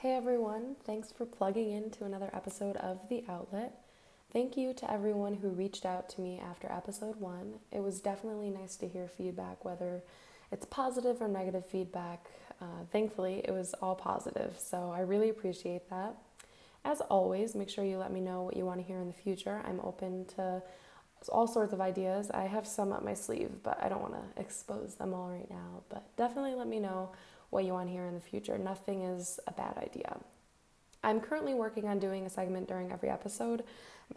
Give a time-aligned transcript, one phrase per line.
[0.00, 3.80] Hey everyone, thanks for plugging in to another episode of The Outlet.
[4.32, 7.54] Thank you to everyone who reached out to me after episode one.
[7.72, 10.04] It was definitely nice to hear feedback, whether
[10.52, 12.28] it's positive or negative feedback.
[12.62, 16.14] Uh, thankfully, it was all positive, so I really appreciate that.
[16.84, 19.12] As always, make sure you let me know what you want to hear in the
[19.12, 19.60] future.
[19.66, 20.62] I'm open to
[21.28, 22.30] all sorts of ideas.
[22.30, 25.50] I have some up my sleeve, but I don't want to expose them all right
[25.50, 25.82] now.
[25.88, 27.10] But definitely let me know
[27.50, 28.58] what you want to hear in the future.
[28.58, 30.18] Nothing is a bad idea.
[31.02, 33.64] I'm currently working on doing a segment during every episode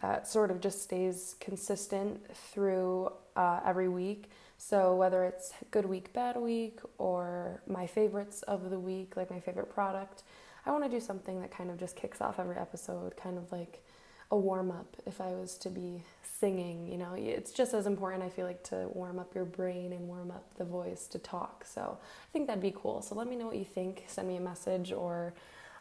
[0.00, 4.30] that sort of just stays consistent through uh, every week.
[4.58, 9.40] So, whether it's good week, bad week, or my favorites of the week, like my
[9.40, 10.22] favorite product,
[10.64, 13.50] I want to do something that kind of just kicks off every episode, kind of
[13.50, 13.84] like
[14.32, 18.22] a warm up if I was to be singing, you know, it's just as important,
[18.22, 21.64] I feel like, to warm up your brain and warm up the voice to talk.
[21.64, 23.02] So I think that'd be cool.
[23.02, 24.04] So let me know what you think.
[24.08, 25.34] Send me a message or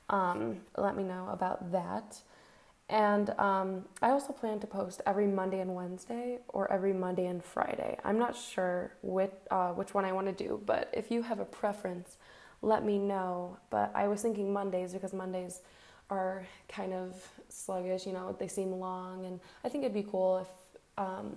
[0.09, 2.21] um, let me know about that.
[2.89, 7.41] And um, I also plan to post every Monday and Wednesday or every Monday and
[7.41, 7.97] Friday.
[8.03, 11.39] I'm not sure which, uh, which one I want to do, but if you have
[11.39, 12.17] a preference,
[12.61, 13.57] let me know.
[13.69, 15.61] But I was thinking Mondays because Mondays
[16.11, 17.15] are kind of
[17.49, 19.25] sluggish, you know, they seem long.
[19.25, 21.35] And I think it'd be cool if um,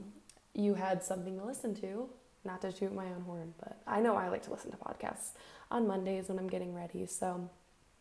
[0.52, 2.08] you had something to listen to.
[2.44, 5.30] Not to toot my own horn, but I know I like to listen to podcasts
[5.70, 7.06] on Mondays when I'm getting ready.
[7.06, 7.48] So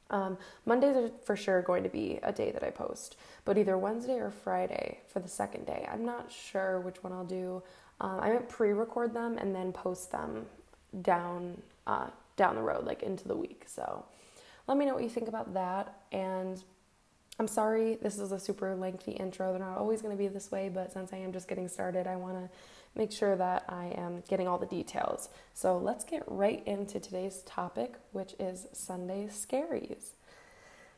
[0.09, 3.77] um, Mondays are for sure going to be a day that I post, but either
[3.77, 5.87] Wednesday or Friday for the second day.
[5.89, 7.63] I'm not sure which one I'll do.
[8.01, 10.45] Um, I might pre-record them and then post them
[11.01, 13.63] down uh, down the road, like into the week.
[13.67, 14.03] So
[14.67, 15.95] let me know what you think about that.
[16.11, 16.63] And
[17.39, 19.51] I'm sorry, this is a super lengthy intro.
[19.51, 22.07] They're not always going to be this way, but since I am just getting started,
[22.07, 22.49] I want to
[22.95, 25.29] make sure that I am getting all the details.
[25.53, 30.11] So let's get right into today's topic, which is Sunday scaries.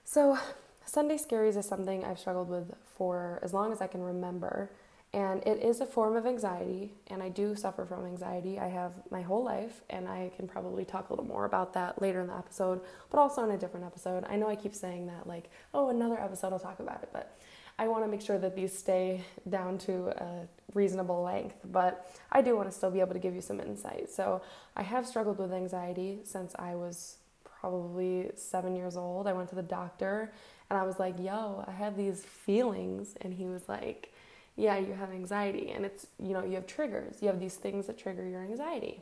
[0.03, 0.37] So,
[0.85, 4.69] Sunday scaries is something I've struggled with for as long as I can remember.
[5.15, 8.59] And it is a form of anxiety, and I do suffer from anxiety.
[8.59, 12.01] I have my whole life, and I can probably talk a little more about that
[12.01, 14.25] later in the episode, but also in a different episode.
[14.27, 17.39] I know I keep saying that, like, oh, another episode, I'll talk about it, but
[17.79, 22.41] I want to make sure that these stay down to a reasonable length, but I
[22.41, 24.11] do want to still be able to give you some insight.
[24.11, 24.41] So,
[24.75, 29.27] I have struggled with anxiety since I was probably seven years old.
[29.27, 30.33] I went to the doctor
[30.69, 33.15] and I was like, yo, I have these feelings.
[33.21, 34.11] And he was like,
[34.55, 37.17] yeah, you have anxiety and it's, you know, you have triggers.
[37.21, 39.01] You have these things that trigger your anxiety.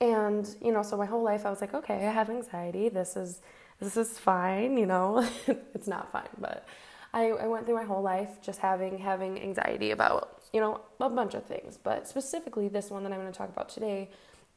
[0.00, 2.88] And, you know, so my whole life I was like, okay, I have anxiety.
[2.88, 3.40] This is
[3.78, 5.28] this is fine, you know.
[5.74, 6.66] it's not fine, but
[7.12, 11.08] I, I went through my whole life just having having anxiety about, you know, a
[11.08, 11.78] bunch of things.
[11.82, 14.10] But specifically this one that I'm going to talk about today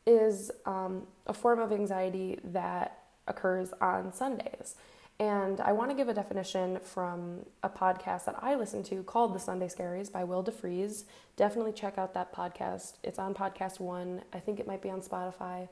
[0.06, 4.75] is um, a form of anxiety that occurs on Sundays.
[5.19, 9.35] And I want to give a definition from a podcast that I listen to called
[9.35, 11.03] The Sunday Scaries by Will DeFries.
[11.35, 12.94] Definitely check out that podcast.
[13.03, 14.22] It's on Podcast One.
[14.31, 15.68] I think it might be on Spotify,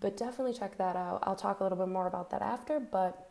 [0.00, 1.18] but definitely check that out.
[1.24, 2.80] I'll talk a little bit more about that after.
[2.80, 3.30] But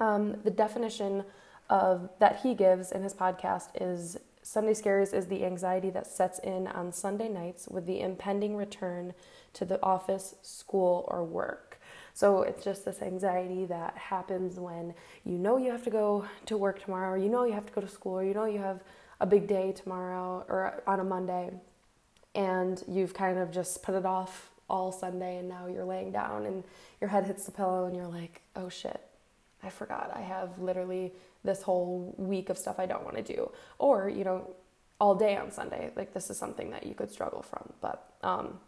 [0.00, 1.24] um, the definition
[1.68, 6.38] of that he gives in his podcast is Sunday Scaries is the anxiety that sets
[6.38, 9.12] in on Sunday nights with the impending return
[9.52, 11.71] to the office, school, or work.
[12.14, 16.56] So it's just this anxiety that happens when you know you have to go to
[16.56, 18.58] work tomorrow, or you know you have to go to school, or you know you
[18.58, 18.80] have
[19.20, 21.50] a big day tomorrow or on a Monday,
[22.34, 26.46] and you've kind of just put it off all Sunday, and now you're laying down
[26.46, 26.64] and
[27.00, 29.00] your head hits the pillow, and you're like, oh shit,
[29.62, 30.10] I forgot.
[30.14, 31.12] I have literally
[31.44, 33.50] this whole week of stuff I don't want to do.
[33.78, 34.50] Or, you know,
[35.00, 35.90] all day on Sunday.
[35.96, 37.72] Like, this is something that you could struggle from.
[37.80, 38.60] But, um,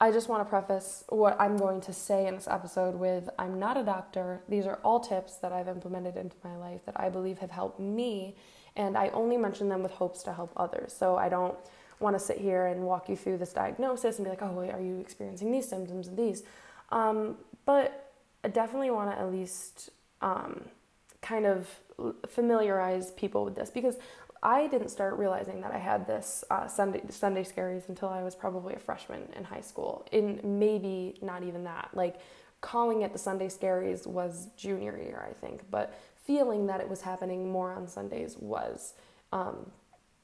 [0.00, 3.58] I just want to preface what I'm going to say in this episode with I'm
[3.58, 4.42] not a doctor.
[4.48, 7.80] These are all tips that I've implemented into my life that I believe have helped
[7.80, 8.36] me,
[8.76, 10.92] and I only mention them with hopes to help others.
[10.96, 11.56] So I don't
[11.98, 14.70] want to sit here and walk you through this diagnosis and be like, oh, wait,
[14.70, 16.44] are you experiencing these symptoms and these?
[16.90, 17.36] Um,
[17.66, 18.12] but
[18.44, 19.90] I definitely want to at least
[20.22, 20.62] um,
[21.22, 21.68] kind of
[22.28, 23.96] familiarize people with this because
[24.42, 28.34] I didn't start realizing that I had this uh, Sunday Sunday scaries until I was
[28.34, 30.06] probably a freshman in high school.
[30.12, 31.90] In maybe not even that.
[31.92, 32.16] Like
[32.60, 35.94] calling it the Sunday scaries was junior year, I think, but
[36.24, 38.94] feeling that it was happening more on Sundays was
[39.32, 39.70] um,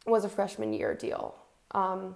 [0.06, 1.34] was a freshman year deal.
[1.72, 2.14] Um,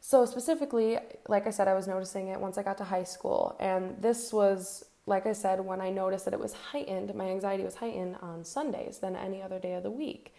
[0.00, 0.98] so specifically,
[1.28, 4.32] like I said, I was noticing it once I got to high school, and this
[4.32, 7.14] was like I said when I noticed that it was heightened.
[7.14, 10.34] My anxiety was heightened on Sundays than any other day of the week.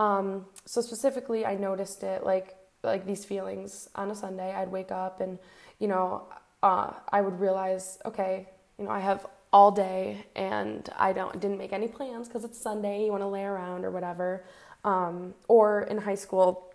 [0.00, 4.50] Um, so specifically, I noticed it like like these feelings on a Sunday.
[4.54, 5.38] I'd wake up and
[5.78, 6.24] you know
[6.62, 8.48] uh, I would realize, okay,
[8.78, 12.58] you know I have all day and I don't didn't make any plans because it's
[12.58, 14.44] Sunday, you want to lay around or whatever.
[14.84, 16.72] Um, or in high school,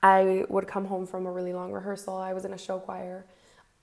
[0.00, 2.16] I would come home from a really long rehearsal.
[2.16, 3.26] I was in a show choir.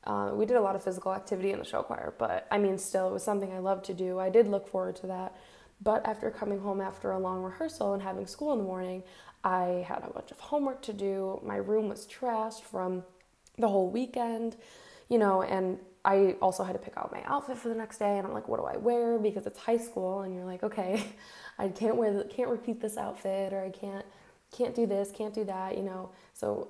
[0.06, 2.78] Uh, we did a lot of physical activity in the show choir, but I mean,
[2.78, 4.18] still, it was something I loved to do.
[4.18, 5.36] I did look forward to that.
[5.82, 9.04] But after coming home after a long rehearsal and having school in the morning,
[9.44, 11.40] I had a bunch of homework to do.
[11.46, 13.04] My room was trashed from
[13.58, 14.56] the whole weekend,
[15.10, 18.18] you know, and I also had to pick out my outfit for the next day.
[18.18, 19.20] And I'm like, what do I wear?
[19.20, 21.04] Because it's high school, and you're like, okay,
[21.60, 24.06] I can't wear, the, can't repeat this outfit, or I can't,
[24.52, 26.12] can't do this, can't do that, you know.
[26.34, 26.70] So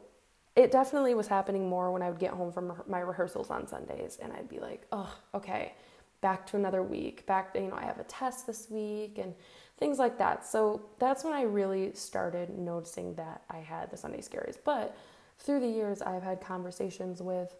[0.55, 4.17] it definitely was happening more when I would get home from my rehearsals on Sundays,
[4.21, 5.73] and I'd be like, oh, okay,
[6.21, 7.25] back to another week.
[7.25, 9.33] Back, you know, I have a test this week, and
[9.77, 10.45] things like that.
[10.45, 14.57] So that's when I really started noticing that I had the Sunday scaries.
[14.63, 14.97] But
[15.39, 17.55] through the years, I've had conversations with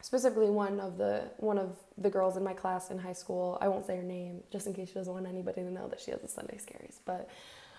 [0.00, 3.58] specifically one of the one of the girls in my class in high school.
[3.60, 6.00] I won't say her name just in case she doesn't want anybody to know that
[6.00, 6.98] she has the Sunday scaries.
[7.04, 7.28] But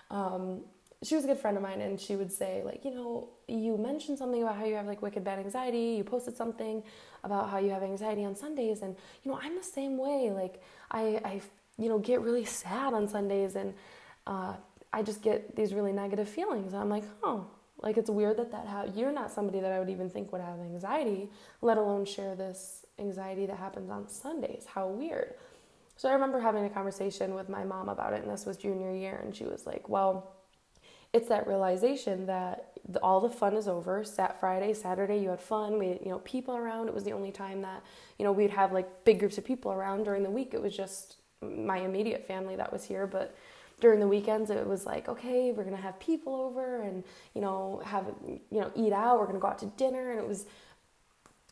[0.09, 0.61] um,
[1.03, 3.77] she was a good friend of mine, and she would say like, you know, you
[3.77, 5.95] mentioned something about how you have like wicked bad anxiety.
[5.97, 6.83] You posted something
[7.23, 10.31] about how you have anxiety on Sundays, and you know, I'm the same way.
[10.31, 10.61] Like
[10.91, 11.41] I, I,
[11.77, 13.73] you know, get really sad on Sundays, and
[14.25, 14.53] uh,
[14.91, 16.73] I just get these really negative feelings.
[16.73, 17.47] And I'm like, oh,
[17.81, 20.41] like it's weird that that ha- you're not somebody that I would even think would
[20.41, 21.29] have anxiety,
[21.61, 24.65] let alone share this anxiety that happens on Sundays.
[24.65, 25.33] How weird.
[25.95, 28.91] So I remember having a conversation with my mom about it, and this was junior
[28.91, 30.31] year, and she was like, "Well,
[31.13, 34.03] it's that realization that the, all the fun is over.
[34.03, 35.79] Sat Friday, Saturday, you had fun.
[35.79, 36.87] We, you know, people around.
[36.87, 37.83] It was the only time that
[38.17, 40.53] you know we'd have like big groups of people around during the week.
[40.53, 43.35] It was just my immediate family that was here, but."
[43.79, 47.81] during the weekends it was like okay we're gonna have people over and you know
[47.83, 50.45] have you know eat out we're gonna go out to dinner and it was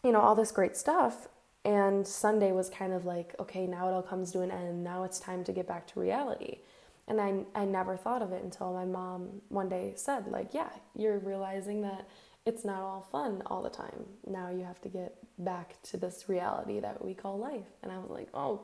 [0.01, 1.27] you know all this great stuff
[1.65, 5.03] and sunday was kind of like okay now it all comes to an end now
[5.03, 6.59] it's time to get back to reality
[7.07, 10.69] and i, I never thought of it until my mom one day said like yeah
[10.95, 12.07] you're realizing that
[12.45, 16.25] it's not all fun all the time now you have to get back to this
[16.27, 18.61] reality that we call life and i was like oh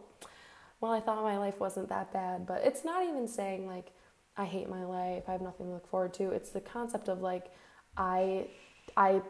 [0.79, 3.91] well, I thought my life wasn't that bad, but it's not even saying like
[4.35, 6.31] I hate my life, I have nothing to look forward to.
[6.31, 7.51] It's the concept of like
[7.95, 8.47] I
[8.95, 9.21] I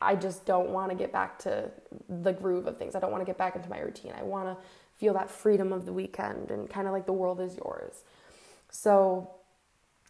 [0.00, 1.70] I just don't want to get back to
[2.08, 2.94] the groove of things.
[2.94, 4.12] I don't want to get back into my routine.
[4.18, 4.64] I want to
[5.02, 7.94] feel that freedom of the weekend and kind of like the world is yours.
[8.70, 9.30] So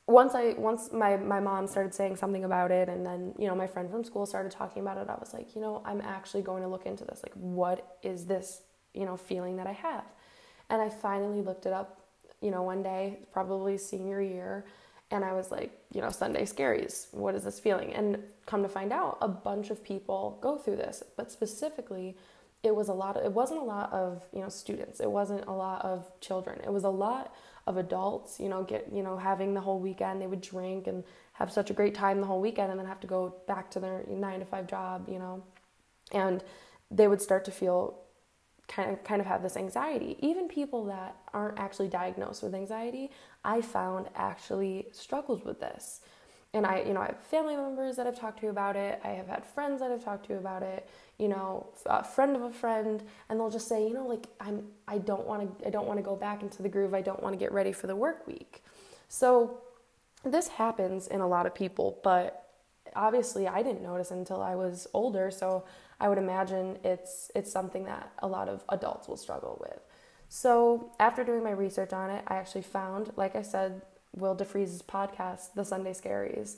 [0.07, 3.57] once I once my my mom started saying something about it and then you know
[3.65, 6.43] my friend from school started talking about it I was like you know I'm actually
[6.43, 8.49] going to look into this like what is this
[8.95, 10.05] you know, feeling that I have.
[10.71, 12.01] And I finally looked it up,
[12.41, 14.65] you know, one day, probably senior year,
[15.11, 17.93] and I was like, you know, Sunday scaries, what is this feeling?
[17.93, 22.17] And come to find out, a bunch of people go through this, but specifically,
[22.63, 25.01] it was a lot of, it wasn't a lot of, you know, students.
[25.01, 26.61] It wasn't a lot of children.
[26.65, 27.35] It was a lot
[27.67, 31.05] of adults, you know, get, you know, having the whole weekend, they would drink and
[31.35, 33.81] have such a great time the whole weekend and then have to go back to
[33.81, 35.43] their 9 to 5 job, you know.
[36.13, 36.43] And
[36.91, 37.99] they would start to feel
[38.69, 40.17] kind of kind of have this anxiety.
[40.21, 43.11] Even people that aren't actually diagnosed with anxiety,
[43.45, 46.01] I found actually struggled with this.
[46.55, 49.01] And I, you know, I have family members that I've talked to about it.
[49.05, 50.87] I have had friends that I've talked to about it.
[51.19, 54.67] You know, a friend of a friend, and they'll just say, you know, like I'm,
[54.87, 56.93] I don't want to, I don't want to go back into the groove.
[56.93, 58.63] I don't want to get ready for the work week.
[59.09, 59.61] So
[60.25, 62.51] this happens in a lot of people, but
[62.95, 65.31] obviously I didn't notice until I was older.
[65.31, 65.65] So
[66.01, 69.81] I would imagine it's it's something that a lot of adults will struggle with.
[70.29, 73.83] So after doing my research on it, I actually found, like I said,
[74.15, 76.57] Will DeFries's podcast, The Sunday Scaries,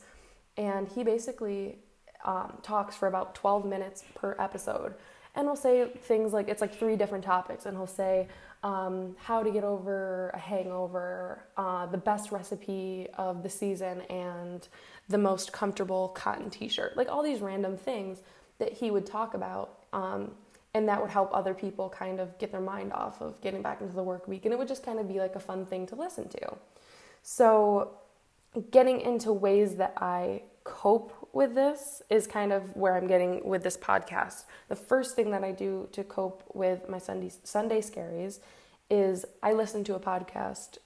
[0.57, 1.79] and he basically
[2.25, 4.95] um, talks for about 12 minutes per episode,
[5.35, 8.29] and will say things like it's like three different topics, and he'll say
[8.63, 14.69] um, how to get over a hangover, uh, the best recipe of the season, and
[15.09, 18.19] the most comfortable cotton T-shirt, like all these random things
[18.59, 19.81] that he would talk about.
[19.93, 20.33] Um,
[20.73, 23.81] and that would help other people kind of get their mind off of getting back
[23.81, 24.45] into the work week.
[24.45, 26.57] And it would just kind of be like a fun thing to listen to.
[27.27, 27.93] So,
[28.71, 33.63] getting into ways that I cope with this is kind of where I'm getting with
[33.63, 34.45] this podcast.
[34.69, 38.41] The first thing that I do to cope with my Sunday, Sunday scaries
[38.91, 40.77] is I listen to a podcast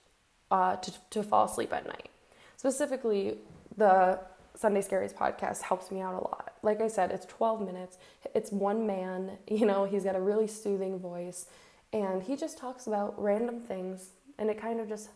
[0.52, 2.08] uh, to, to fall asleep at night.
[2.56, 3.38] Specifically,
[3.76, 4.20] the
[4.54, 6.52] Sunday Scaries podcast helps me out a lot.
[6.62, 7.98] Like I said, it's 12 minutes.
[8.32, 11.46] It's one man, you know, he's got a really soothing voice
[11.92, 15.10] and he just talks about random things and it kind of just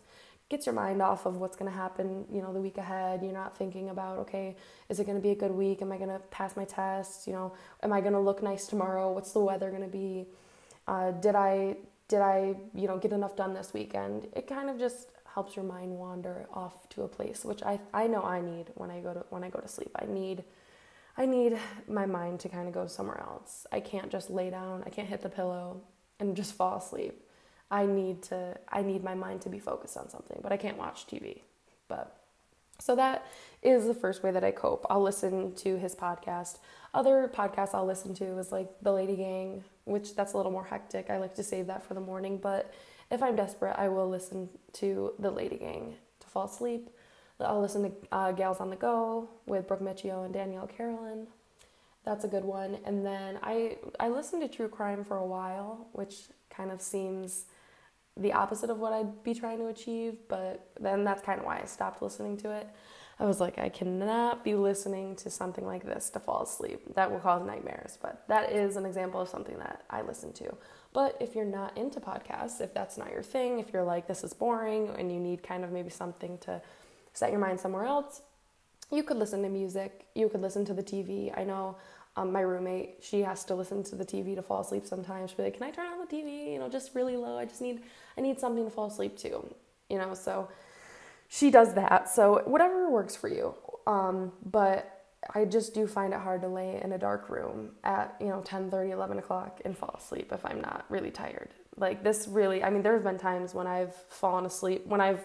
[0.52, 3.22] gets your mind off of what's going to happen, you know, the week ahead.
[3.22, 4.54] You're not thinking about, okay,
[4.90, 5.80] is it going to be a good week?
[5.80, 7.26] Am I going to pass my test?
[7.26, 9.10] You know, am I going to look nice tomorrow?
[9.10, 10.26] What's the weather going to be?
[10.86, 14.28] Uh, did I did I you know get enough done this weekend?
[14.34, 18.06] It kind of just helps your mind wander off to a place, which I I
[18.06, 19.90] know I need when I go to when I go to sleep.
[19.96, 20.44] I need
[21.16, 23.66] I need my mind to kind of go somewhere else.
[23.72, 24.82] I can't just lay down.
[24.84, 25.80] I can't hit the pillow
[26.20, 27.24] and just fall asleep.
[27.72, 30.76] I need to I need my mind to be focused on something, but I can't
[30.76, 31.40] watch TV.
[31.88, 32.14] But
[32.78, 33.26] so that
[33.62, 34.86] is the first way that I cope.
[34.90, 36.58] I'll listen to his podcast.
[36.92, 40.64] Other podcasts I'll listen to is like The Lady Gang, which that's a little more
[40.64, 41.08] hectic.
[41.08, 42.74] I like to save that for the morning, but
[43.10, 46.90] if I'm desperate, I will listen to The Lady Gang to fall asleep.
[47.40, 51.26] I'll listen to uh, Gals on the Go with Brooke Miccio and Danielle Carolan.
[52.04, 52.78] That's a good one.
[52.84, 56.16] And then I I listened to true crime for a while, which
[56.50, 57.46] kind of seems
[58.16, 61.60] the opposite of what I'd be trying to achieve, but then that's kind of why
[61.60, 62.68] I stopped listening to it.
[63.18, 66.94] I was like, I cannot be listening to something like this to fall asleep.
[66.94, 67.98] That will cause nightmares.
[68.00, 70.56] But that is an example of something that I listen to.
[70.92, 74.24] But if you're not into podcasts, if that's not your thing, if you're like, this
[74.24, 76.60] is boring and you need kind of maybe something to
[77.12, 78.22] set your mind somewhere else,
[78.90, 81.36] you could listen to music, you could listen to the TV.
[81.38, 81.76] I know
[82.16, 85.30] um, my roommate, she has to listen to the TV to fall asleep sometimes.
[85.30, 86.52] She'll be like, "Can I turn on the TV?
[86.52, 87.38] You know, just really low.
[87.38, 87.82] I just need,
[88.18, 89.46] I need something to fall asleep to."
[89.88, 90.48] You know, so
[91.28, 92.10] she does that.
[92.10, 93.54] So whatever works for you.
[93.86, 95.02] Um, but
[95.34, 98.42] I just do find it hard to lay in a dark room at you know
[98.42, 101.48] 10, 30, 11 o'clock and fall asleep if I'm not really tired.
[101.76, 105.24] Like this really, I mean, there have been times when I've fallen asleep when I've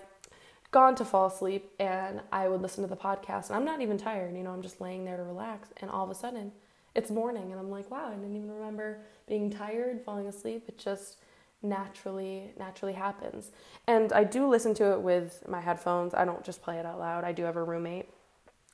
[0.71, 3.97] gone to fall asleep and I would listen to the podcast and I'm not even
[3.97, 6.51] tired, you know, I'm just laying there to relax and all of a sudden
[6.97, 10.63] it's morning and I'm like, wow, I didn't even remember being tired, falling asleep.
[10.67, 11.19] It just
[11.61, 13.51] naturally naturally happens.
[13.87, 16.15] And I do listen to it with my headphones.
[16.15, 17.23] I don't just play it out loud.
[17.23, 18.09] I do have a roommate.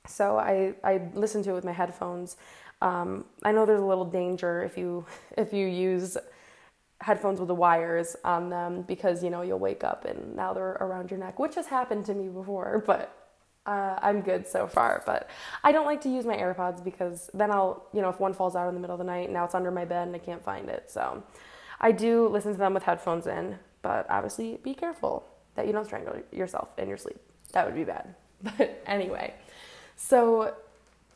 [0.06, 2.38] So I, I listen to it with my headphones.
[2.80, 5.04] Um, I know there's a little danger if you
[5.36, 6.16] if you use
[7.02, 10.78] headphones with the wires on them because you know you'll wake up and now they're
[10.80, 13.23] around your neck, which has happened to me before, but
[13.66, 15.02] uh, I'm good so far.
[15.06, 15.30] But
[15.62, 18.56] I don't like to use my AirPods because then I'll, you know, if one falls
[18.56, 20.42] out in the middle of the night, now it's under my bed and I can't
[20.42, 20.90] find it.
[20.90, 21.22] So
[21.80, 25.84] I do listen to them with headphones in, but obviously be careful that you don't
[25.84, 27.20] strangle yourself in your sleep.
[27.52, 28.14] That would be bad.
[28.58, 29.32] But anyway,
[29.96, 30.54] so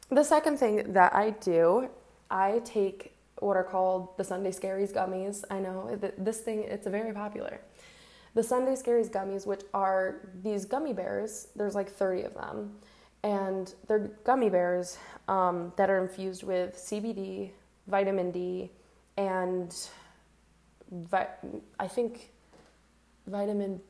[0.08, 1.90] the second thing that I do,
[2.30, 5.44] I take what are called the Sunday Scaries gummies.
[5.50, 7.60] I know this thing, it's very popular.
[8.34, 12.76] The Sunday Scaries gummies, which are these gummy bears, there's like 30 of them,
[13.22, 17.50] and they're gummy bears um, that are infused with CBD,
[17.86, 18.70] vitamin D,
[19.16, 19.74] and
[20.90, 21.28] vi-
[21.80, 22.30] I think
[23.26, 23.80] vitamin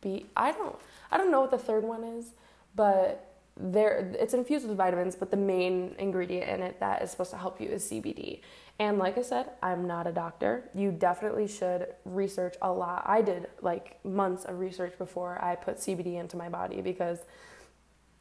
[0.00, 0.26] B.
[0.36, 0.76] I don't,
[1.10, 2.32] I don't know what the third one is,
[2.74, 7.30] but there it's infused with vitamins, but the main ingredient in it that is supposed
[7.30, 8.40] to help you is CBD.
[8.78, 10.68] And like I said, I'm not a doctor.
[10.74, 13.04] You definitely should research a lot.
[13.06, 17.20] I did like months of research before I put CBD into my body because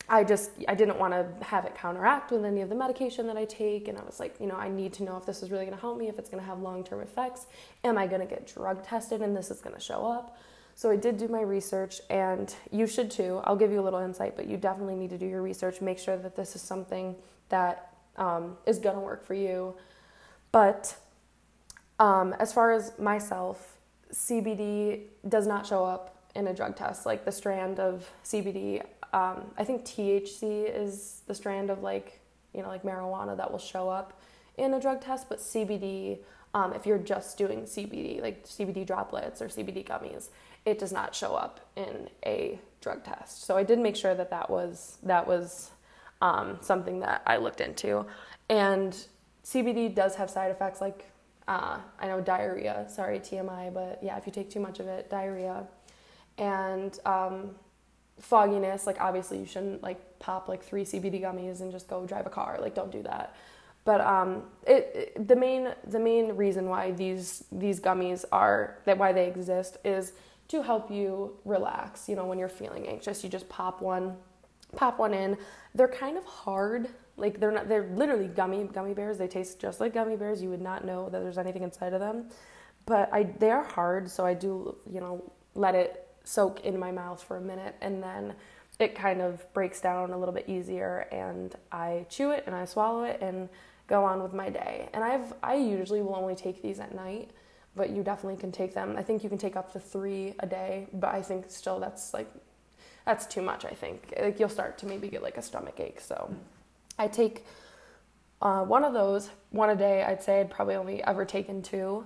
[0.08, 3.38] I just I didn't want to have it counteract with any of the medication that
[3.38, 5.52] I take and I was like, you know, I need to know if this is
[5.52, 7.48] really going to help me, if it's going to have long-term effects.
[7.84, 10.38] Am I going to get drug tested and this is going to show up?
[10.78, 13.40] So I did do my research, and you should too.
[13.46, 15.80] I'll give you a little insight, but you definitely need to do your research.
[15.80, 17.16] Make sure that this is something
[17.48, 19.74] that um, is going to work for you.
[20.56, 20.96] But
[22.00, 23.76] um, as far as myself,
[24.14, 27.06] CBD does not show up in a drug test.
[27.06, 28.82] Like the strand of CBD,
[29.12, 32.22] um, I think THC is the strand of like
[32.54, 34.22] you know like marijuana that will show up
[34.58, 36.20] in a drug test, but CBD.
[36.54, 40.30] Um, if you're just doing CBD, like CBD droplets or CBD gummies,
[40.64, 43.44] it does not show up in a drug test.
[43.44, 45.72] So I did make sure that that was that was
[46.22, 48.06] um, something that I looked into.
[48.48, 48.96] And
[49.46, 51.06] CBD does have side effects like
[51.48, 52.88] uh, I know diarrhea.
[52.90, 55.66] Sorry TMI, but yeah, if you take too much of it, diarrhea
[56.38, 57.52] and um,
[58.20, 58.88] fogginess.
[58.88, 62.30] Like obviously you shouldn't like pop like three CBD gummies and just go drive a
[62.30, 62.58] car.
[62.60, 63.36] Like don't do that.
[63.84, 68.98] But um, it, it the main the main reason why these these gummies are that
[68.98, 70.14] why they exist is
[70.48, 72.10] to help you relax.
[72.10, 74.18] You know, when you're feeling anxious, you just pop one,
[74.76, 75.38] pop one in.
[75.74, 76.90] They're kind of hard.
[77.18, 79.18] Like they're not they're literally gummy gummy bears.
[79.18, 80.42] They taste just like gummy bears.
[80.42, 82.30] You would not know that there's anything inside of them.
[82.86, 86.92] But I they are hard, so I do, you know, let it soak in my
[86.92, 88.34] mouth for a minute and then
[88.80, 92.66] it kind of breaks down a little bit easier and I chew it and I
[92.66, 93.48] swallow it and
[93.88, 94.90] go on with my day.
[94.94, 97.32] And I've I usually will only take these at night
[97.76, 98.96] but you definitely can take them.
[98.98, 102.14] I think you can take up to three a day, but I think still that's
[102.14, 102.32] like
[103.06, 103.66] that's too much.
[103.66, 106.00] I think like you'll start to maybe get like a stomach ache.
[106.00, 106.34] So
[106.98, 107.46] I take
[108.42, 110.04] uh, one of those one a day.
[110.04, 112.06] I'd say I'd probably only ever taken two,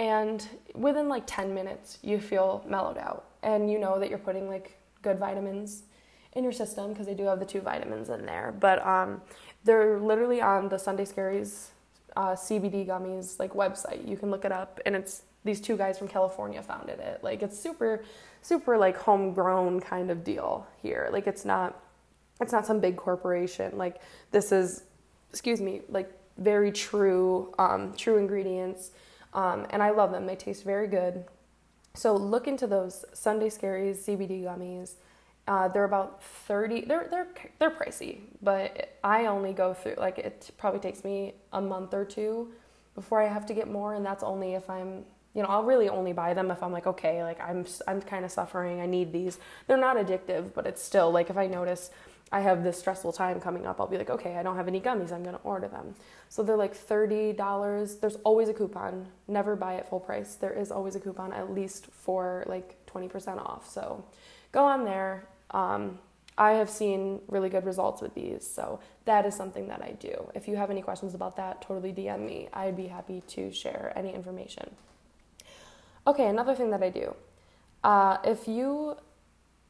[0.00, 4.48] and within like 10 minutes you feel mellowed out and you know that you're putting
[4.48, 5.82] like good vitamins
[6.32, 9.20] in your system because they do have the two vitamins in there but um,
[9.64, 11.66] they're literally on the sunday scaries
[12.16, 15.98] uh, cbd gummies like website you can look it up and it's these two guys
[15.98, 18.04] from california founded it like it's super
[18.42, 21.82] super like homegrown kind of deal here like it's not
[22.40, 24.84] it's not some big corporation like this is
[25.30, 28.92] excuse me like very true um, true ingredients
[29.32, 30.26] um, and I love them.
[30.26, 31.24] They taste very good.
[31.94, 34.94] So look into those Sunday Scaries CBD gummies.
[35.48, 37.26] Uh, they're about 30 they're they're
[37.58, 42.04] they're pricey but i only go through like it probably takes me a month or
[42.04, 42.52] two
[42.94, 45.02] before i have to get more and that's only if i'm
[45.34, 48.24] you know i'll really only buy them if i'm like okay like i'm i'm kind
[48.24, 51.90] of suffering i need these they're not addictive but it's still like if i notice
[52.32, 54.80] I have this stressful time coming up, I'll be like, okay, I don't have any
[54.80, 55.96] gummies, I'm gonna order them.
[56.28, 58.00] So they're like $30.
[58.00, 59.08] There's always a coupon.
[59.26, 60.36] Never buy it full price.
[60.36, 63.68] There is always a coupon, at least for like 20% off.
[63.68, 64.04] So
[64.52, 65.24] go on there.
[65.50, 65.98] Um,
[66.38, 70.30] I have seen really good results with these, so that is something that I do.
[70.34, 72.48] If you have any questions about that, totally DM me.
[72.52, 74.70] I'd be happy to share any information.
[76.10, 77.14] Okay, another thing that I do.
[77.84, 78.96] Uh, if you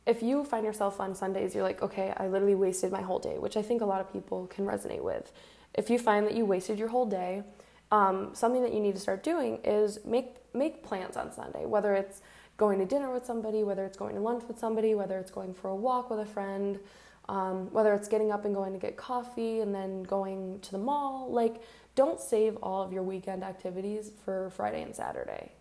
[0.07, 3.37] if you find yourself on Sundays, you're like, okay, I literally wasted my whole day,
[3.39, 5.31] which I think a lot of people can resonate with.
[5.75, 7.43] If you find that you wasted your whole day,
[7.93, 11.95] um, something that you need to start doing is make make plans on Sunday, whether
[11.95, 12.23] it's
[12.57, 15.53] going to dinner with somebody, whether it's going to lunch with somebody, whether it's going
[15.53, 16.81] for a walk with a friend,
[17.29, 20.79] um, whether it's getting up and going to get coffee and then going to the
[20.79, 21.31] mall.
[21.31, 21.61] Like,
[21.97, 25.53] don't save all of your weekend activities for Friday and Saturday.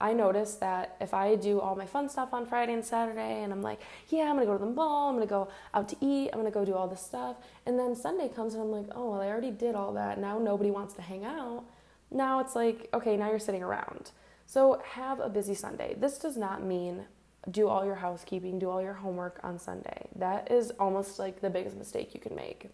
[0.00, 3.52] I noticed that if I do all my fun stuff on Friday and Saturday and
[3.52, 6.30] I'm like, yeah, I'm gonna go to the mall, I'm gonna go out to eat,
[6.32, 7.36] I'm gonna go do all this stuff,
[7.66, 10.18] and then Sunday comes and I'm like, oh, well, I already did all that.
[10.18, 11.64] Now nobody wants to hang out.
[12.10, 14.12] Now it's like, okay, now you're sitting around.
[14.46, 15.96] So have a busy Sunday.
[15.98, 17.04] This does not mean
[17.50, 20.08] do all your housekeeping, do all your homework on Sunday.
[20.14, 22.68] That is almost like the biggest mistake you can make.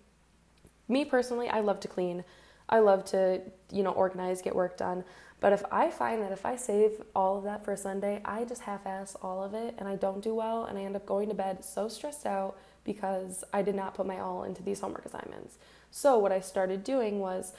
[0.88, 2.24] Me personally, I love to clean.
[2.68, 5.04] I love to, you know, organize, get work done.
[5.40, 8.62] But if I find that if I save all of that for Sunday, I just
[8.62, 11.28] half ass all of it and I don't do well and I end up going
[11.28, 15.04] to bed so stressed out because I did not put my all into these homework
[15.04, 15.58] assignments.
[15.90, 17.52] So, what I started doing was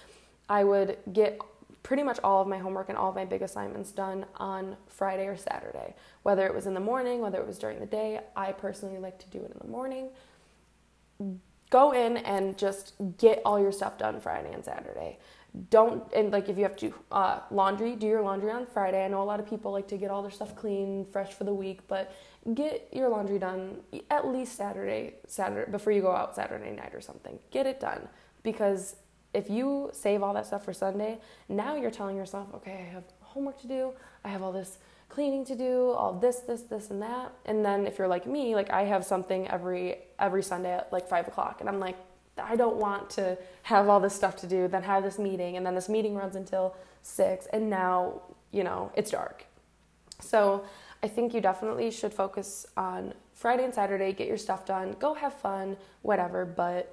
[0.49, 1.39] I would get
[1.83, 5.27] pretty much all of my homework and all of my big assignments done on Friday
[5.27, 5.93] or Saturday.
[6.23, 9.19] Whether it was in the morning, whether it was during the day, I personally like
[9.19, 10.09] to do it in the morning.
[11.69, 15.17] Go in and just get all your stuff done Friday and Saturday.
[15.69, 19.05] Don't and like if you have to uh, laundry do your laundry on friday.
[19.05, 21.45] I know a lot of people like to get all their stuff clean fresh for
[21.45, 22.13] the week but
[22.53, 23.77] get your laundry done
[24.11, 27.39] at least saturday saturday before you go out saturday night or something.
[27.51, 28.09] Get it done.
[28.43, 28.97] Because
[29.33, 33.03] if you save all that stuff for sunday now you're telling yourself okay i have
[33.35, 33.91] homework to do.
[34.23, 34.77] I have all this
[35.09, 38.55] cleaning to do all this this this and that and then if you're like me
[38.55, 41.95] like i have something every every sunday at like five o'clock and i'm like
[42.37, 45.65] I don't want to have all this stuff to do, then have this meeting, and
[45.65, 49.45] then this meeting runs until six, and now, you know, it's dark.
[50.19, 50.65] So
[51.03, 55.13] I think you definitely should focus on Friday and Saturday, get your stuff done, go
[55.13, 56.91] have fun, whatever, but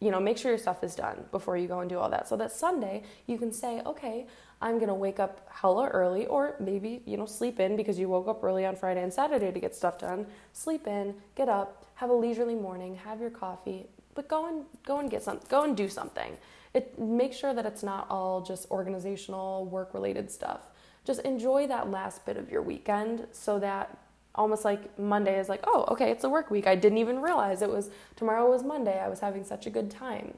[0.00, 2.28] you know, make sure your stuff is done before you go and do all that.
[2.28, 4.26] So that Sunday you can say, okay,
[4.60, 8.28] I'm gonna wake up hella early, or maybe, you know, sleep in because you woke
[8.28, 10.26] up early on Friday and Saturday to get stuff done.
[10.52, 15.00] Sleep in, get up, have a leisurely morning, have your coffee, but go and go
[15.00, 16.36] and get some go and do something.
[16.72, 20.60] It make sure that it's not all just organizational work related stuff.
[21.04, 23.98] Just enjoy that last bit of your weekend so that
[24.36, 26.66] almost like monday is like oh okay it's a work week.
[26.66, 28.98] I didn't even realize it was tomorrow was monday.
[28.98, 30.34] I was having such a good time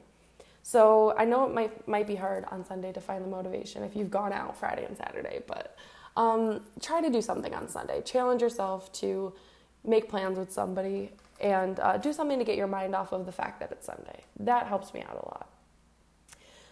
[0.73, 3.95] so i know it might might be hard on sunday to find the motivation if
[3.95, 5.75] you've gone out friday and saturday but
[6.15, 9.33] um, try to do something on sunday challenge yourself to
[9.83, 13.31] make plans with somebody and uh, do something to get your mind off of the
[13.31, 14.23] fact that it's Sunday.
[14.39, 15.49] That helps me out a lot.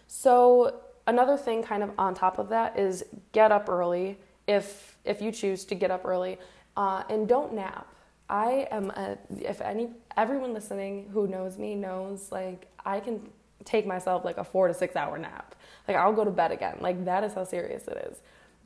[0.06, 5.20] So another thing kind of on top of that is get up early if if
[5.20, 6.38] you choose to get up early
[6.76, 7.86] uh, and don't nap.
[8.28, 13.28] I am a, if any everyone listening who knows me knows like I can
[13.66, 15.54] take myself like a 4 to 6 hour nap.
[15.86, 16.78] Like I'll go to bed again.
[16.80, 18.18] Like that is how serious it is.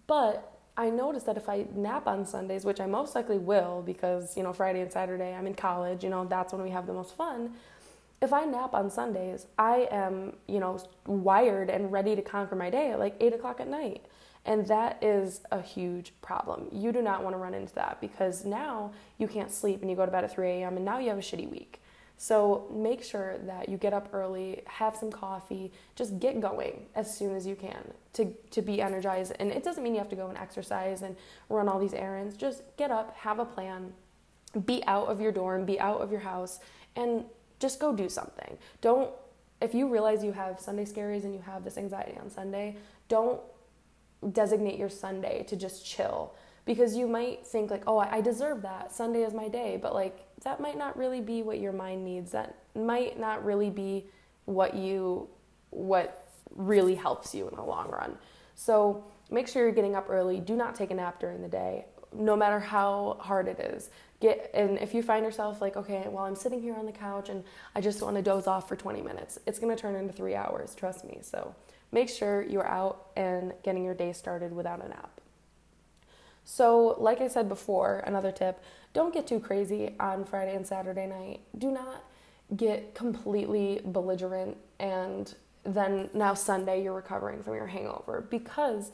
[0.06, 4.36] But I noticed that if I nap on Sundays, which I most likely will because,
[4.36, 6.92] you know, Friday and Saturday I'm in college, you know, that's when we have the
[6.92, 7.54] most fun.
[8.22, 12.70] If I nap on Sundays, I am, you know, wired and ready to conquer my
[12.70, 14.04] day at like eight o'clock at night.
[14.46, 16.68] And that is a huge problem.
[16.72, 19.96] You do not want to run into that because now you can't sleep and you
[19.96, 20.76] go to bed at 3 a.m.
[20.76, 21.80] and now you have a shitty week.
[22.22, 27.16] So make sure that you get up early, have some coffee, just get going as
[27.16, 29.32] soon as you can to, to be energized.
[29.40, 31.16] And it doesn't mean you have to go and exercise and
[31.48, 32.36] run all these errands.
[32.36, 33.94] Just get up, have a plan,
[34.66, 36.58] be out of your dorm, be out of your house,
[36.94, 37.24] and
[37.58, 38.58] just go do something.
[38.82, 39.10] Don't,
[39.62, 42.76] if you realize you have Sunday scaries and you have this anxiety on Sunday,
[43.08, 43.40] don't
[44.32, 46.34] designate your Sunday to just chill
[46.70, 48.94] because you might think like oh i deserve that.
[48.94, 49.76] Sunday is my day.
[49.76, 52.30] But like that might not really be what your mind needs.
[52.30, 54.06] That might not really be
[54.44, 55.28] what you
[55.70, 58.16] what really helps you in the long run.
[58.54, 60.38] So make sure you're getting up early.
[60.38, 63.90] Do not take a nap during the day no matter how hard it is.
[64.20, 67.30] Get and if you find yourself like okay well i'm sitting here on the couch
[67.30, 67.42] and
[67.74, 70.36] i just want to doze off for 20 minutes it's going to turn into three
[70.36, 71.18] hours trust me.
[71.22, 71.52] So
[71.90, 75.19] make sure you're out and getting your day started without a nap
[76.52, 78.60] so, like I said before, another tip
[78.92, 81.42] don't get too crazy on Friday and Saturday night.
[81.56, 82.02] Do not
[82.56, 85.32] get completely belligerent and
[85.62, 88.90] then now Sunday you're recovering from your hangover because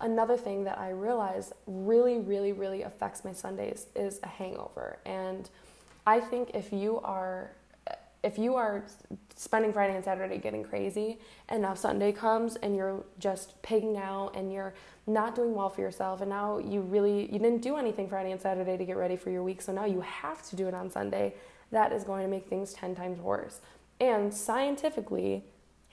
[0.00, 4.98] another thing that I realize really, really, really affects my Sundays is a hangover.
[5.04, 5.50] And
[6.06, 7.50] I think if you are
[8.24, 8.84] if you are
[9.36, 11.18] spending Friday and Saturday getting crazy
[11.50, 14.74] and now Sunday comes and you're just pigging out and you're
[15.06, 18.40] not doing well for yourself and now you really you didn't do anything Friday and
[18.40, 20.90] Saturday to get ready for your week so now you have to do it on
[20.90, 21.34] Sunday
[21.70, 23.60] that is going to make things 10 times worse.
[24.00, 25.44] And scientifically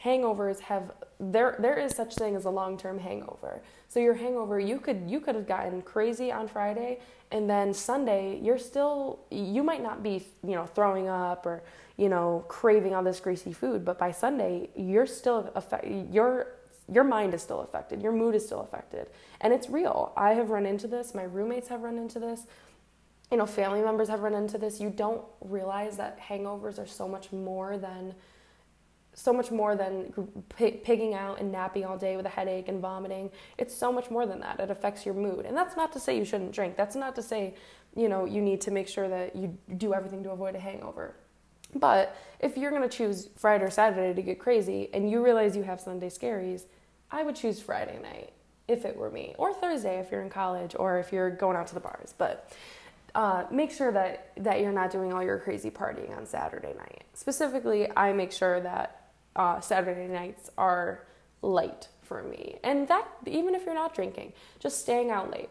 [0.04, 3.62] hangovers have there there is such thing as a long-term hangover.
[3.88, 7.00] So your hangover you could you could have gotten crazy on Friday
[7.32, 11.64] and then Sunday you're still you might not be you know throwing up or
[12.02, 16.48] you know craving all this greasy food but by Sunday you're still affect your
[16.92, 19.08] your mind is still affected your mood is still affected
[19.40, 22.48] and it's real I have run into this my roommates have run into this
[23.30, 27.08] you know family members have run into this you don't realize that hangovers are so
[27.08, 28.16] much more than
[29.14, 30.12] so much more than
[30.50, 33.30] pigging out and napping all day with a headache and vomiting.
[33.58, 34.62] It's so much more than that.
[34.62, 35.46] It affects your mood.
[35.46, 36.78] And that's not to say you shouldn't drink.
[36.78, 37.56] That's not to say,
[37.94, 41.16] you know, you need to make sure that you do everything to avoid a hangover.
[41.76, 45.56] But if you're going to choose Friday or Saturday to get crazy and you realize
[45.56, 46.64] you have Sunday scaries,
[47.10, 48.34] I would choose Friday night
[48.68, 51.68] if it were me, or Thursday if you're in college or if you're going out
[51.68, 52.14] to the bars.
[52.18, 52.52] But
[53.14, 57.04] uh, make sure that, that you're not doing all your crazy partying on Saturday night.
[57.14, 61.06] Specifically, I make sure that uh, Saturday nights are
[61.42, 62.58] light for me.
[62.64, 65.50] And that, even if you're not drinking, just staying out late.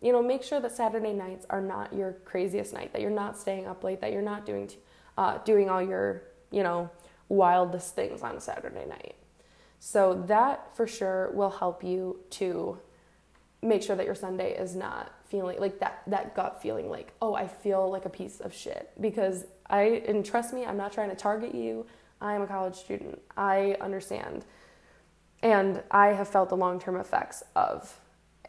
[0.00, 3.38] You know, make sure that Saturday nights are not your craziest night, that you're not
[3.38, 4.78] staying up late, that you're not doing, t-
[5.18, 6.90] uh, doing all your, you know,
[7.28, 9.16] wildest things on a Saturday night.
[9.78, 12.78] So that for sure will help you to
[13.62, 17.34] make sure that your Sunday is not feeling like that that gut feeling like, "Oh,
[17.34, 21.10] I feel like a piece of shit." Because I and trust me, I'm not trying
[21.10, 21.86] to target you.
[22.20, 23.20] I am a college student.
[23.36, 24.44] I understand.
[25.42, 27.98] And I have felt the long term effects of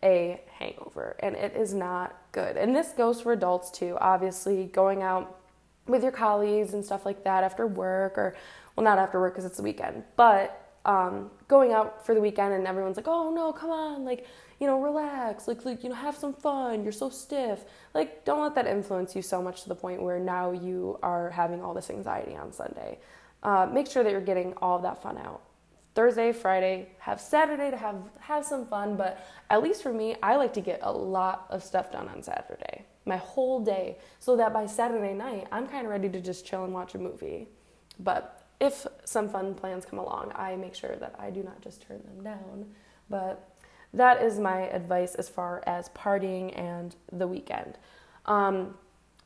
[0.04, 2.58] a hangover, and it is not good.
[2.58, 5.39] And this goes for adults too, obviously, going out
[5.88, 8.36] with your colleagues and stuff like that after work, or,
[8.76, 12.54] well, not after work because it's the weekend, but um, going out for the weekend
[12.54, 14.28] and everyone's like, oh no, come on, like,
[14.60, 17.65] you know, relax, like, like, you know, have some fun, you're so stiff.
[17.93, 21.30] Like, don't let that influence you so much to the point where now you are
[21.32, 23.00] having all this anxiety on Sunday
[23.43, 25.41] uh, make sure that you're getting all of that fun out.
[25.96, 30.38] Thursday, Friday, have Saturday to have have some fun, but at least for me, I
[30.38, 32.86] like to get a lot of stuff done on Saturday.
[33.06, 36.63] My whole day, so that by Saturday night, I'm kind of ready to just chill
[36.63, 37.48] and watch a movie.
[38.00, 41.82] But if some fun plans come along, I make sure that I do not just
[41.82, 42.68] turn them down.
[43.10, 43.50] But
[43.94, 47.78] that is my advice as far as partying and the weekend.
[48.26, 48.76] Um,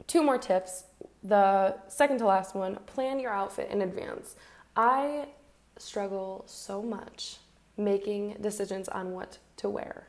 [0.08, 0.86] two more tips
[1.24, 4.36] the second to last one plan your outfit in advance.
[4.76, 5.28] I
[5.78, 7.38] struggle so much
[7.76, 10.08] making decisions on what to wear,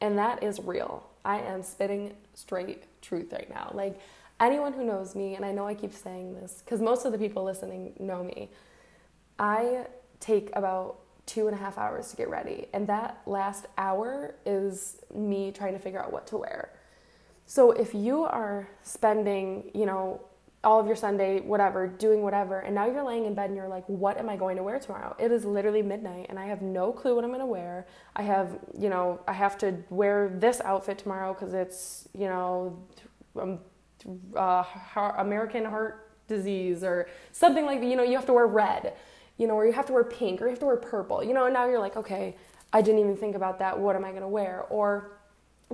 [0.00, 1.08] and that is real.
[1.24, 3.70] I am spitting straight truth right now.
[3.74, 4.00] Like,
[4.40, 7.18] anyone who knows me, and I know I keep saying this because most of the
[7.18, 8.50] people listening know me,
[9.38, 9.86] I
[10.20, 14.96] take about two and a half hours to get ready, and that last hour is
[15.14, 16.70] me trying to figure out what to wear.
[17.46, 20.20] So if you are spending, you know,
[20.64, 23.68] all of your Sunday, whatever, doing whatever, and now you're laying in bed and you're
[23.68, 25.16] like, what am I going to wear tomorrow?
[25.18, 27.86] It is literally midnight and I have no clue what I'm going to wear.
[28.14, 32.78] I have, you know, I have to wear this outfit tomorrow because it's, you know,
[33.40, 33.58] um,
[34.36, 34.64] uh,
[35.18, 37.86] American heart disease or something like that.
[37.86, 38.94] You know, you have to wear red,
[39.38, 41.34] you know, or you have to wear pink or you have to wear purple, you
[41.34, 42.36] know, and now you're like, okay,
[42.72, 43.78] I didn't even think about that.
[43.78, 44.64] What am I going to wear?
[44.70, 45.18] Or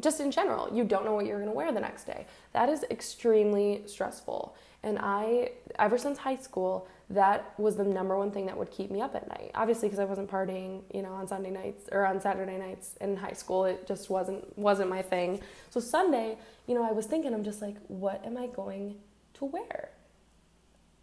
[0.00, 2.26] just in general, you don't know what you're going to wear the next day.
[2.52, 4.56] That is extremely stressful.
[4.88, 8.90] And I, ever since high school, that was the number one thing that would keep
[8.90, 9.50] me up at night.
[9.54, 13.14] Obviously, because I wasn't partying, you know, on Sunday nights or on Saturday nights in
[13.14, 13.66] high school.
[13.66, 15.42] It just wasn't wasn't my thing.
[15.68, 18.96] So Sunday, you know, I was thinking, I'm just like, what am I going
[19.34, 19.90] to wear?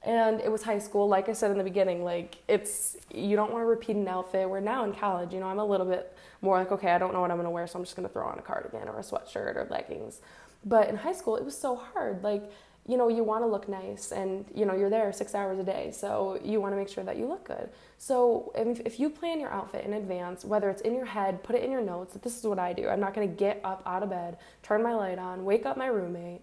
[0.01, 3.51] And it was high school, like I said in the beginning, like it's you don't
[3.51, 4.49] want to repeat an outfit.
[4.49, 7.13] We're now in college, you know, I'm a little bit more like, okay, I don't
[7.13, 9.03] know what I'm gonna wear, so I'm just gonna throw on a cardigan or a
[9.03, 10.21] sweatshirt or leggings.
[10.65, 12.23] But in high school, it was so hard.
[12.23, 12.51] Like
[12.87, 15.63] you know, you want to look nice and, you know, you're there six hours a
[15.63, 15.91] day.
[15.91, 17.69] So you want to make sure that you look good.
[17.97, 21.55] So if, if you plan your outfit in advance, whether it's in your head, put
[21.55, 22.87] it in your notes, that this is what I do.
[22.87, 25.77] I'm not going to get up out of bed, turn my light on, wake up
[25.77, 26.41] my roommate,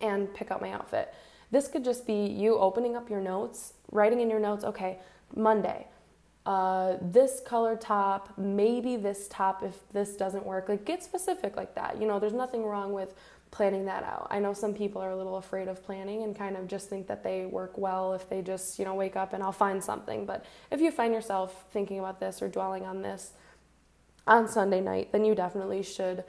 [0.00, 1.14] and pick out my outfit.
[1.52, 4.98] This could just be you opening up your notes, writing in your notes, okay,
[5.36, 5.86] Monday,
[6.46, 10.68] uh, this color top, maybe this top if this doesn't work.
[10.68, 12.00] Like, get specific like that.
[12.00, 13.14] You know, there's nothing wrong with
[13.50, 14.28] planning that out.
[14.30, 17.08] I know some people are a little afraid of planning and kind of just think
[17.08, 20.24] that they work well if they just, you know, wake up and I'll find something.
[20.24, 23.32] But if you find yourself thinking about this or dwelling on this
[24.26, 26.24] on Sunday night, then you definitely should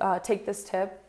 [0.00, 1.02] uh, take this tip.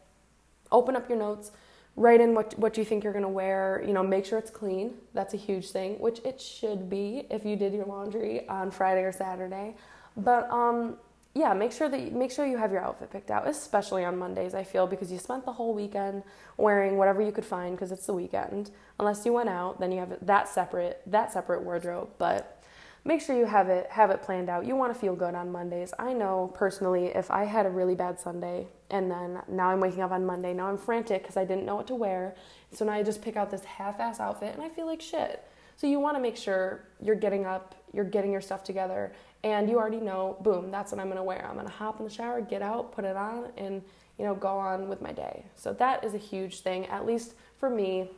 [0.72, 1.52] Open up your notes,
[1.96, 4.52] write in what, what you think you're going to wear, you know, make sure it's
[4.52, 4.96] clean.
[5.14, 9.04] That's a huge thing, which it should be if you did your laundry on Friday
[9.04, 9.76] or Saturday.
[10.18, 10.98] But um,
[11.38, 14.18] yeah, make sure that you, make sure you have your outfit picked out, especially on
[14.18, 14.56] Mondays.
[14.56, 16.24] I feel because you spent the whole weekend
[16.56, 18.72] wearing whatever you could find because it's the weekend.
[19.00, 22.10] Unless you went out, then you have that separate that separate wardrobe.
[22.18, 22.64] But
[23.04, 24.66] make sure you have it have it planned out.
[24.66, 25.94] You want to feel good on Mondays.
[26.00, 30.04] I know personally, if I had a really bad Sunday and then now I'm waking
[30.04, 32.36] up on Monday, now I'm frantic because I didn't know what to wear,
[32.72, 35.44] so now I just pick out this half-ass outfit and I feel like shit.
[35.76, 39.12] So you want to make sure you're getting up, you're getting your stuff together,
[39.46, 41.46] and you already know, boom, that's what I'm gonna wear.
[41.48, 43.84] I'm gonna hop in the shower, get out, put it on, and
[44.18, 45.46] you know, go on with my day.
[45.56, 48.10] So that is a huge thing, at least for me.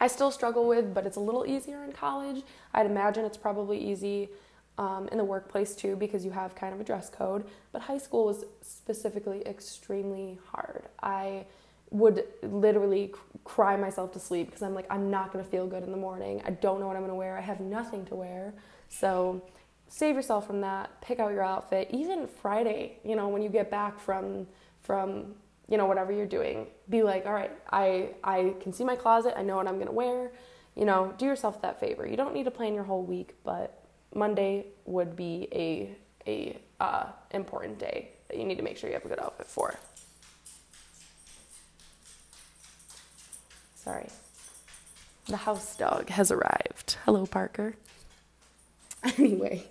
[0.00, 2.42] I still struggle with, but it's a little easier in college.
[2.72, 4.30] I'd imagine it's probably easy
[4.78, 7.44] um, in the workplace too because you have kind of a dress code.
[7.70, 10.84] But high school was specifically extremely hard.
[11.02, 11.44] I
[11.90, 13.12] would literally
[13.44, 16.40] cry myself to sleep because I'm like, I'm not gonna feel good in the morning.
[16.46, 17.36] I don't know what I'm gonna wear.
[17.36, 18.54] I have nothing to wear.
[18.88, 19.42] So
[19.92, 21.86] save yourself from that pick out your outfit.
[21.92, 24.46] Even friday you know when you get back from
[24.80, 25.34] from
[25.68, 29.34] you know whatever you're doing be like all right i i can see my closet.
[29.36, 30.32] I know what i'm going to wear.
[30.74, 32.06] You know do yourself that favor.
[32.06, 35.94] You don't need to plan your whole week but monday would be a
[36.26, 39.46] a uh, important day that you need to make sure you have a good outfit
[39.46, 39.74] for.
[43.74, 44.08] Sorry.
[45.26, 46.96] The house dog has arrived.
[47.04, 47.76] Hello parker.
[49.18, 49.66] Anyway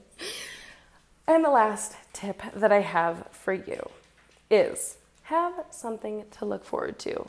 [1.32, 3.90] and the last tip that I have for you
[4.50, 7.26] is have something to look forward to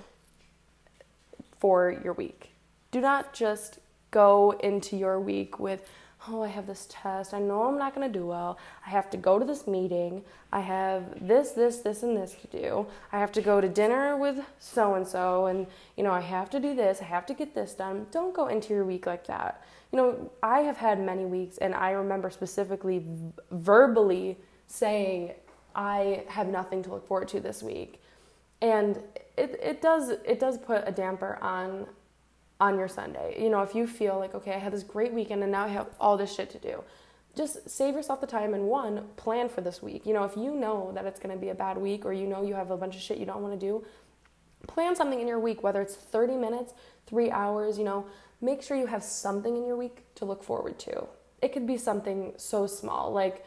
[1.61, 2.51] for your week.
[2.91, 3.79] Do not just
[4.11, 5.89] go into your week with,
[6.29, 7.35] oh, I have this test.
[7.35, 8.59] I know I'm not going to do well.
[8.87, 10.23] I have to go to this meeting.
[10.53, 12.87] I have this, this, this, and this to do.
[13.13, 16.49] I have to go to dinner with so and so, and, you know, I have
[16.51, 17.01] to do this.
[17.01, 18.07] I have to get this done.
[18.13, 21.75] Don't go into your week like that you know, I have had many weeks, and
[21.75, 23.05] I remember specifically
[23.51, 25.33] verbally saying,
[25.75, 28.01] I have nothing to look forward to this week.
[28.63, 28.97] And
[29.37, 31.87] it, it does it does put a damper on
[32.63, 33.43] on your Sunday.
[33.43, 35.69] You know, if you feel like, okay, I had this great weekend and now I
[35.69, 36.85] have all this shit to do.
[37.35, 40.07] Just save yourself the time and one, plan for this week.
[40.07, 42.45] You know, if you know that it's gonna be a bad week or you know
[42.45, 43.85] you have a bunch of shit you don't wanna do,
[44.69, 46.73] plan something in your week, whether it's 30 minutes,
[47.09, 48.07] three hours, you know,
[48.41, 51.09] make sure you have something in your week to look forward to.
[51.41, 53.45] It could be something so small, like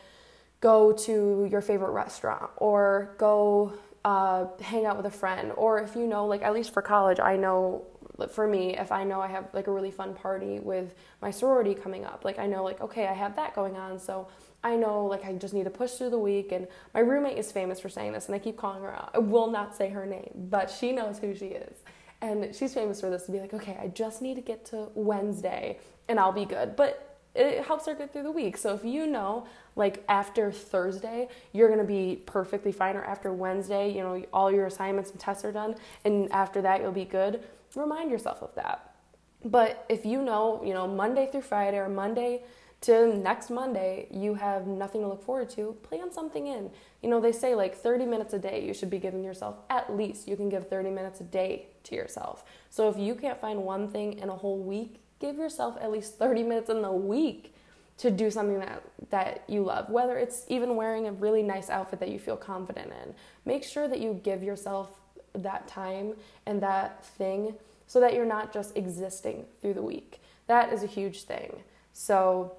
[0.60, 3.72] go to your favorite restaurant or go
[4.04, 5.54] uh, hang out with a friend.
[5.56, 7.86] Or if you know, like at least for college, I know
[8.32, 11.74] for me, if I know I have like a really fun party with my sorority
[11.74, 14.00] coming up, like I know, like, okay, I have that going on.
[14.00, 14.28] So
[14.64, 16.52] I know, like, I just need to push through the week.
[16.52, 19.12] And my roommate is famous for saying this, and I keep calling her out.
[19.14, 21.78] I will not say her name, but she knows who she is.
[22.22, 24.90] And she's famous for this to be like, okay, I just need to get to
[24.96, 26.76] Wednesday and I'll be good.
[26.76, 28.58] But it helps her get through the week.
[28.58, 33.92] So if you know, like after Thursday, you're gonna be perfectly fine, or after Wednesday,
[33.92, 35.76] you know, all your assignments and tests are done,
[36.06, 37.44] and after that, you'll be good,
[37.76, 38.96] remind yourself of that.
[39.44, 42.44] But if you know, you know, Monday through Friday or Monday
[42.82, 46.72] to next Monday, you have nothing to look forward to, plan something in.
[47.02, 49.58] You know, they say like 30 minutes a day you should be giving yourself.
[49.70, 52.44] At least you can give 30 minutes a day to yourself.
[52.70, 56.18] So if you can't find one thing in a whole week, give yourself at least
[56.18, 57.54] 30 minutes in the week.
[57.98, 62.00] to do something that that you love whether it's even wearing a really nice outfit
[62.00, 63.14] that you feel confident in
[63.46, 65.00] make sure that you give yourself
[65.44, 66.14] that time
[66.46, 67.56] and that thing
[67.88, 70.22] so that you're not just existing through the week.
[70.48, 71.64] That is a huge thing.
[71.94, 72.56] So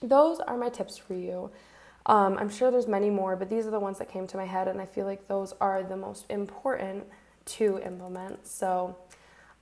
[0.00, 1.50] those are my tips for you.
[2.04, 4.44] Um, i'm sure there's many more but these are the ones that came to my
[4.44, 7.04] head and i feel like those are the most important
[7.44, 8.46] to implement.
[8.46, 8.96] So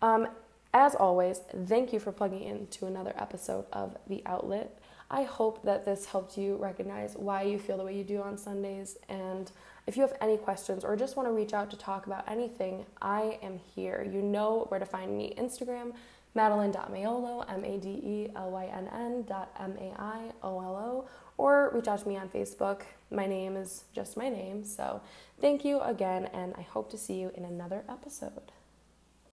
[0.03, 0.29] um,
[0.73, 4.79] as always thank you for plugging into another episode of the outlet.
[5.11, 8.39] I hope that this helped you recognize why you feel the way you do on
[8.39, 8.97] Sundays.
[9.09, 9.51] And
[9.91, 12.87] if you have any questions or just want to reach out to talk about anything,
[13.03, 14.09] I am here.
[14.09, 15.95] You know where to find me Instagram,
[16.37, 20.77] madelynn.maiolo, M A D E L Y N N dot M A I O L
[20.77, 22.83] O, or reach out to me on Facebook.
[23.11, 24.63] My name is just my name.
[24.63, 25.01] So
[25.41, 28.53] thank you again, and I hope to see you in another episode.